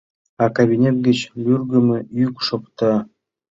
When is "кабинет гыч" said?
0.57-1.19